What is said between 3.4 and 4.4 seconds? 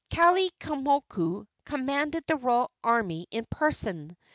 person.